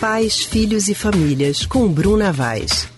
Pais, 0.00 0.44
Filhos 0.44 0.88
e 0.88 0.94
Famílias, 0.94 1.66
com 1.66 1.88
Bruna 1.88 2.30
Vaz. 2.30 2.88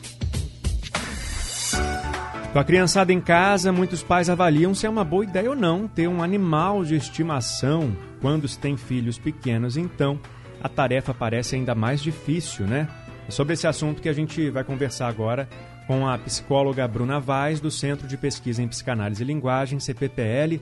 Com 2.52 2.58
a 2.58 2.64
criançada 2.64 3.10
em 3.10 3.20
casa, 3.22 3.72
muitos 3.72 4.02
pais 4.02 4.28
avaliam 4.28 4.74
se 4.74 4.84
é 4.84 4.90
uma 4.90 5.02
boa 5.02 5.24
ideia 5.24 5.48
ou 5.48 5.56
não 5.56 5.88
ter 5.88 6.06
um 6.08 6.22
animal 6.22 6.84
de 6.84 6.96
estimação 6.96 7.96
quando 8.20 8.46
se 8.46 8.58
tem 8.58 8.76
filhos 8.76 9.18
pequenos. 9.18 9.78
Então, 9.78 10.20
a 10.62 10.68
tarefa 10.68 11.14
parece 11.14 11.56
ainda 11.56 11.74
mais 11.74 12.02
difícil, 12.02 12.66
né? 12.66 12.86
É 13.26 13.30
sobre 13.30 13.54
esse 13.54 13.66
assunto 13.66 14.02
que 14.02 14.08
a 14.08 14.12
gente 14.12 14.50
vai 14.50 14.62
conversar 14.62 15.08
agora 15.08 15.48
com 15.86 16.06
a 16.06 16.18
psicóloga 16.18 16.86
Bruna 16.86 17.18
Vaz, 17.18 17.60
do 17.60 17.70
Centro 17.70 18.06
de 18.06 18.18
Pesquisa 18.18 18.62
em 18.62 18.68
Psicanálise 18.68 19.22
e 19.22 19.26
Linguagem, 19.26 19.80
CPPL. 19.80 20.60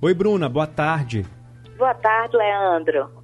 Oi, 0.00 0.14
Bruna, 0.14 0.48
boa 0.48 0.66
tarde. 0.66 1.26
Boa 1.76 1.92
tarde, 1.92 2.38
Leandro. 2.38 3.23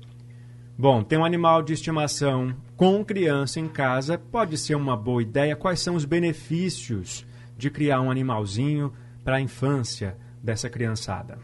Bom, 0.80 1.02
ter 1.02 1.18
um 1.18 1.26
animal 1.26 1.62
de 1.62 1.74
estimação 1.74 2.56
com 2.74 3.04
criança 3.04 3.60
em 3.60 3.68
casa 3.68 4.16
pode 4.16 4.56
ser 4.56 4.76
uma 4.76 4.96
boa 4.96 5.20
ideia. 5.20 5.54
Quais 5.54 5.78
são 5.84 5.94
os 5.94 6.06
benefícios 6.06 7.26
de 7.54 7.70
criar 7.70 8.00
um 8.00 8.10
animalzinho 8.10 8.90
para 9.22 9.36
a 9.36 9.40
infância 9.42 10.16
dessa 10.42 10.70
criançada? 10.70 11.38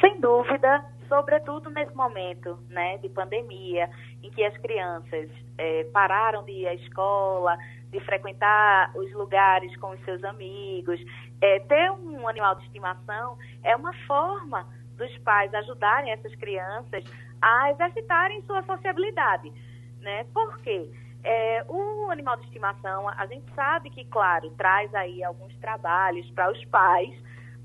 Sem 0.00 0.20
dúvida, 0.20 0.84
sobretudo 1.08 1.70
nesse 1.70 1.92
momento 1.96 2.56
né, 2.70 2.98
de 2.98 3.08
pandemia, 3.08 3.90
em 4.22 4.30
que 4.30 4.44
as 4.44 4.56
crianças 4.58 5.28
é, 5.58 5.82
pararam 5.92 6.44
de 6.44 6.52
ir 6.52 6.68
à 6.68 6.74
escola, 6.74 7.58
de 7.90 7.98
frequentar 7.98 8.92
os 8.94 9.12
lugares 9.12 9.76
com 9.78 9.90
os 9.90 10.00
seus 10.04 10.22
amigos. 10.22 11.00
É, 11.40 11.58
ter 11.58 11.90
um 11.90 12.28
animal 12.28 12.54
de 12.54 12.62
estimação 12.66 13.36
é 13.64 13.74
uma 13.74 13.92
forma 14.06 14.68
dos 14.96 15.18
pais 15.18 15.52
ajudarem 15.52 16.12
essas 16.12 16.32
crianças 16.36 17.02
a 17.40 17.70
exercitarem 17.70 18.42
sua 18.42 18.62
sociabilidade. 18.62 19.52
Né? 20.00 20.24
Por 20.32 20.58
quê? 20.58 20.90
É, 21.24 21.64
o 21.68 22.08
animal 22.10 22.36
de 22.36 22.44
estimação, 22.44 23.08
a 23.08 23.26
gente 23.26 23.52
sabe 23.54 23.90
que, 23.90 24.04
claro, 24.04 24.50
traz 24.52 24.94
aí 24.94 25.24
alguns 25.24 25.54
trabalhos 25.56 26.30
para 26.30 26.52
os 26.52 26.64
pais, 26.66 27.12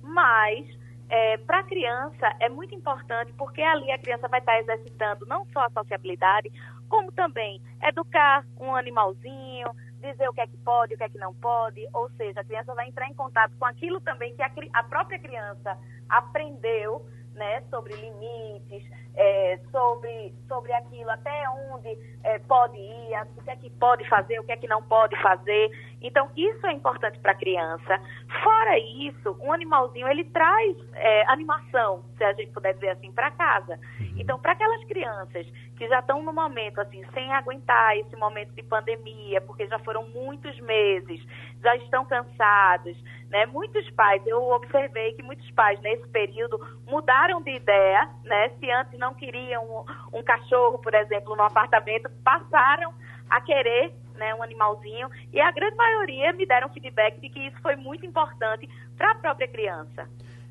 mas 0.01 0.65
é, 1.09 1.37
para 1.37 1.59
a 1.59 1.63
criança 1.63 2.35
é 2.39 2.49
muito 2.49 2.73
importante 2.73 3.31
porque 3.33 3.61
ali 3.61 3.91
a 3.91 3.99
criança 3.99 4.27
vai 4.27 4.39
estar 4.39 4.59
exercitando 4.59 5.25
não 5.27 5.45
só 5.53 5.65
a 5.65 5.69
sociabilidade, 5.69 6.51
como 6.89 7.11
também 7.11 7.61
educar 7.83 8.45
um 8.59 8.75
animalzinho, 8.75 9.67
dizer 10.01 10.27
o 10.27 10.33
que 10.33 10.41
é 10.41 10.47
que 10.47 10.57
pode, 10.57 10.95
o 10.95 10.97
que 10.97 11.03
é 11.03 11.09
que 11.09 11.17
não 11.17 11.33
pode, 11.33 11.87
ou 11.93 12.09
seja, 12.11 12.41
a 12.41 12.43
criança 12.43 12.73
vai 12.73 12.87
entrar 12.87 13.07
em 13.07 13.13
contato 13.13 13.53
com 13.59 13.65
aquilo 13.65 14.01
também 14.01 14.35
que 14.35 14.41
a, 14.41 14.51
a 14.73 14.83
própria 14.83 15.19
criança 15.19 15.77
aprendeu 16.09 17.05
né, 17.41 17.63
sobre 17.71 17.95
limites, 17.95 18.83
é, 19.15 19.59
sobre, 19.71 20.31
sobre 20.47 20.71
aquilo, 20.73 21.09
até 21.09 21.49
onde 21.73 21.97
é, 22.23 22.37
pode 22.39 22.77
ir, 22.77 23.09
o 23.35 23.43
que 23.43 23.49
é 23.49 23.55
que 23.55 23.69
pode 23.71 24.07
fazer, 24.07 24.39
o 24.39 24.43
que 24.43 24.51
é 24.51 24.57
que 24.57 24.67
não 24.67 24.83
pode 24.83 25.19
fazer. 25.23 25.71
Então, 26.03 26.29
isso 26.37 26.65
é 26.67 26.73
importante 26.73 27.17
para 27.19 27.31
a 27.31 27.35
criança. 27.35 27.99
Fora 28.43 28.77
isso, 28.77 29.35
um 29.41 29.51
animalzinho, 29.51 30.07
ele 30.07 30.23
traz 30.25 30.77
é, 30.93 31.23
animação, 31.31 32.03
se 32.15 32.23
a 32.23 32.31
gente 32.33 32.51
puder 32.51 32.75
dizer 32.75 32.89
assim, 32.89 33.11
para 33.11 33.31
casa. 33.31 33.79
Uhum. 33.99 34.13
Então, 34.17 34.39
para 34.39 34.51
aquelas 34.51 34.83
crianças 34.85 35.47
que 35.77 35.87
já 35.87 35.99
estão 35.99 36.21
no 36.21 36.31
momento, 36.31 36.79
assim, 36.79 37.03
sem 37.11 37.33
aguentar 37.33 37.97
esse 37.97 38.15
momento 38.15 38.53
de 38.53 38.61
pandemia, 38.61 39.41
porque 39.41 39.65
já 39.65 39.79
foram 39.79 40.07
muitos 40.09 40.59
meses, 40.59 41.19
já 41.61 41.75
estão 41.77 42.05
cansados, 42.05 42.95
né? 43.31 43.45
Muitos 43.45 43.89
pais, 43.91 44.21
eu 44.27 44.43
observei 44.51 45.13
que 45.13 45.23
muitos 45.23 45.49
pais 45.51 45.79
nesse 45.81 46.07
período 46.09 46.59
mudaram 46.85 47.30
de 47.39 47.51
ideia, 47.51 48.09
né? 48.25 48.49
Se 48.59 48.69
antes 48.71 48.97
não 48.97 49.13
queriam 49.13 49.63
um, 49.63 50.19
um 50.19 50.23
cachorro, 50.23 50.79
por 50.79 50.93
exemplo, 50.95 51.35
no 51.35 51.43
apartamento, 51.43 52.09
passaram 52.23 52.91
a 53.29 53.39
querer 53.39 53.93
né, 54.15 54.35
um 54.35 54.43
animalzinho 54.43 55.09
e 55.31 55.39
a 55.39 55.51
grande 55.51 55.75
maioria 55.75 56.33
me 56.33 56.45
deram 56.45 56.69
feedback 56.69 57.19
de 57.21 57.29
que 57.29 57.39
isso 57.47 57.57
foi 57.61 57.75
muito 57.75 58.05
importante 58.05 58.67
para 58.97 59.11
a 59.11 59.15
própria 59.15 59.47
criança. 59.47 60.07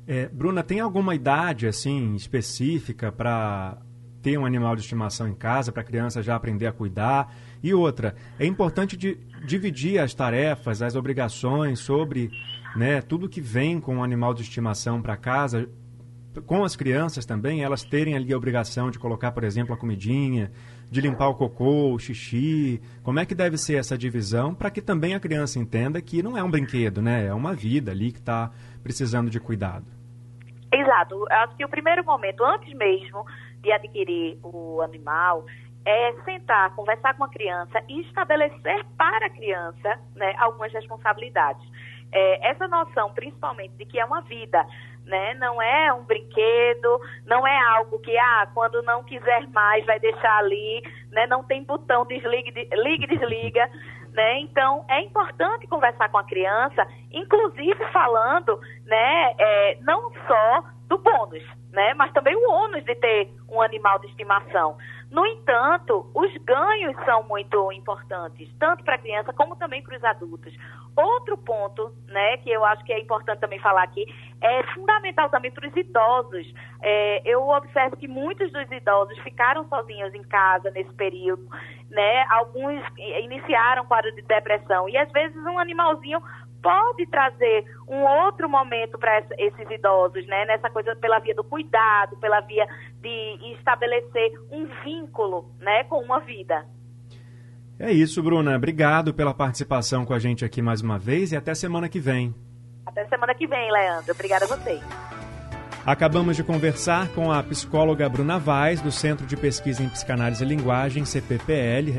É, 0.07 0.27
Bruna, 0.27 0.63
tem 0.63 0.79
alguma 0.79 1.13
idade 1.13 1.67
assim 1.67 2.15
específica 2.15 3.11
para 3.11 3.77
ter 4.21 4.37
um 4.37 4.45
animal 4.45 4.75
de 4.75 4.81
estimação 4.81 5.27
em 5.27 5.33
casa 5.33 5.71
para 5.71 5.81
a 5.81 5.85
criança 5.85 6.21
já 6.21 6.35
aprender 6.35 6.67
a 6.67 6.71
cuidar? 6.71 7.33
E 7.63 7.73
outra, 7.73 8.15
é 8.39 8.45
importante 8.45 8.97
de, 8.97 9.15
dividir 9.45 9.99
as 9.99 10.13
tarefas, 10.13 10.81
as 10.81 10.95
obrigações 10.95 11.79
sobre 11.79 12.31
né, 12.75 13.01
tudo 13.01 13.29
que 13.29 13.41
vem 13.41 13.79
com 13.79 13.97
o 13.97 14.03
animal 14.03 14.33
de 14.33 14.41
estimação 14.41 15.01
para 15.01 15.17
casa, 15.17 15.69
com 16.45 16.63
as 16.63 16.75
crianças 16.75 17.25
também, 17.25 17.63
elas 17.63 17.83
terem 17.83 18.15
ali 18.15 18.33
a 18.33 18.37
obrigação 18.37 18.89
de 18.89 18.97
colocar, 18.97 19.31
por 19.31 19.43
exemplo, 19.43 19.73
a 19.73 19.77
comidinha, 19.77 20.51
de 20.89 21.01
limpar 21.01 21.27
o 21.29 21.35
cocô, 21.35 21.93
o 21.93 21.99
xixi. 21.99 22.81
Como 23.03 23.19
é 23.19 23.25
que 23.25 23.35
deve 23.35 23.57
ser 23.57 23.75
essa 23.75 23.97
divisão 23.97 24.53
para 24.53 24.69
que 24.69 24.81
também 24.81 25.13
a 25.15 25.19
criança 25.19 25.59
entenda 25.59 26.01
que 26.01 26.23
não 26.23 26.37
é 26.37 26.43
um 26.43 26.49
brinquedo, 26.49 27.01
né? 27.01 27.25
É 27.25 27.33
uma 27.33 27.53
vida 27.53 27.91
ali 27.91 28.11
que 28.11 28.19
está 28.19 28.51
precisando 28.83 29.29
de 29.29 29.39
cuidado. 29.39 29.85
Exato. 30.71 31.25
Acho 31.29 31.55
que 31.57 31.65
o 31.65 31.69
primeiro 31.69 32.03
momento, 32.05 32.43
antes 32.43 32.73
mesmo 32.73 33.25
de 33.61 33.71
adquirir 33.71 34.39
o 34.41 34.81
animal, 34.81 35.45
é 35.85 36.13
sentar, 36.23 36.73
conversar 36.75 37.15
com 37.15 37.23
a 37.23 37.29
criança 37.29 37.83
e 37.89 38.01
estabelecer 38.01 38.85
para 38.97 39.25
a 39.25 39.29
criança 39.29 39.99
né, 40.15 40.33
algumas 40.37 40.71
responsabilidades. 40.71 41.63
É, 42.11 42.49
essa 42.49 42.67
noção, 42.67 43.13
principalmente, 43.13 43.73
de 43.75 43.85
que 43.85 43.99
é 43.99 44.05
uma 44.05 44.21
vida, 44.21 44.65
né? 45.05 45.33
Não 45.35 45.61
é 45.61 45.93
um 45.93 46.03
brinquedo, 46.03 46.99
não 47.25 47.45
é 47.45 47.57
algo 47.75 47.99
que, 47.99 48.17
ah, 48.17 48.47
quando 48.53 48.81
não 48.83 49.03
quiser 49.03 49.47
mais, 49.49 49.85
vai 49.85 49.99
deixar 49.99 50.37
ali, 50.37 50.81
né? 51.11 51.27
Não 51.27 51.43
tem 51.43 51.63
botão 51.63 52.05
desligue, 52.05 52.51
ligue, 52.71 53.07
desliga, 53.07 53.69
né? 54.13 54.39
Então, 54.39 54.85
é 54.89 55.01
importante 55.01 55.67
conversar 55.67 56.09
com 56.09 56.17
a 56.17 56.23
criança, 56.23 56.85
inclusive 57.11 57.85
falando, 57.91 58.59
né? 58.85 59.33
É, 59.37 59.77
não 59.81 60.11
só 60.27 60.63
do 60.87 60.97
bônus, 60.97 61.43
né? 61.71 61.93
Mas 61.93 62.11
também 62.11 62.35
o 62.35 62.49
ônus 62.49 62.83
de 62.83 62.95
ter 62.95 63.29
um 63.49 63.61
animal 63.61 63.99
de 63.99 64.07
estimação. 64.07 64.77
No 65.11 65.25
entanto, 65.25 66.09
os 66.15 66.33
ganhos 66.37 66.95
são 67.03 67.23
muito 67.23 67.69
importantes, 67.73 68.49
tanto 68.57 68.81
para 68.85 68.95
a 68.95 68.97
criança 68.97 69.33
como 69.33 69.57
também 69.57 69.83
para 69.83 69.97
os 69.97 70.03
adultos. 70.05 70.55
Outro 70.95 71.37
ponto, 71.37 71.93
né, 72.07 72.37
que 72.37 72.49
eu 72.49 72.63
acho 72.63 72.83
que 72.85 72.93
é 72.93 72.99
importante 72.99 73.39
também 73.39 73.59
falar 73.59 73.83
aqui, 73.83 74.05
é 74.41 74.63
fundamental 74.73 75.29
também 75.29 75.51
para 75.51 75.67
os 75.67 75.75
idosos. 75.75 76.53
É, 76.81 77.21
eu 77.25 77.45
observo 77.49 77.97
que 77.97 78.07
muitos 78.07 78.53
dos 78.53 78.71
idosos 78.71 79.17
ficaram 79.19 79.67
sozinhos 79.67 80.13
em 80.13 80.23
casa 80.23 80.71
nesse 80.71 80.93
período, 80.93 81.45
né? 81.89 82.25
Alguns 82.29 82.81
iniciaram 82.97 83.85
quadro 83.85 84.15
de 84.15 84.21
depressão 84.21 84.87
e 84.87 84.97
às 84.97 85.11
vezes 85.11 85.35
um 85.45 85.59
animalzinho 85.59 86.21
pode 86.61 87.05
trazer 87.07 87.65
um 87.87 88.03
outro 88.03 88.49
momento 88.49 88.97
para 88.97 89.19
esses 89.37 89.69
idosos, 89.69 90.25
né? 90.27 90.45
Nessa 90.45 90.69
coisa 90.69 90.95
pela 90.95 91.19
via 91.19 91.35
do 91.35 91.43
cuidado, 91.43 92.17
pela 92.17 92.39
via 92.41 92.67
de 93.01 93.53
estabelecer 93.57 94.31
um 94.51 94.65
vínculo, 94.83 95.51
né, 95.59 95.83
com 95.85 95.99
uma 95.99 96.19
vida. 96.19 96.65
É 97.79 97.91
isso, 97.91 98.21
Bruna. 98.21 98.55
Obrigado 98.55 99.13
pela 99.13 99.33
participação 99.33 100.05
com 100.05 100.13
a 100.13 100.19
gente 100.19 100.45
aqui 100.45 100.61
mais 100.61 100.81
uma 100.81 100.99
vez 100.99 101.31
e 101.31 101.35
até 101.35 101.55
semana 101.55 101.89
que 101.89 101.99
vem. 101.99 102.33
Até 102.85 103.05
semana 103.07 103.33
que 103.33 103.47
vem, 103.47 103.71
Leandro. 103.71 104.11
Obrigada 104.11 104.45
a 104.45 104.47
você. 104.47 104.79
Acabamos 105.83 106.35
de 106.35 106.43
conversar 106.43 107.09
com 107.09 107.31
a 107.31 107.41
psicóloga 107.41 108.07
Bruna 108.07 108.37
Vaz, 108.37 108.79
do 108.81 108.91
Centro 108.91 109.25
de 109.25 109.35
Pesquisa 109.35 109.81
em 109.81 109.89
Psicanálise 109.89 110.43
e 110.43 110.47
Linguagem, 110.47 111.05
CPPL. 111.05 111.91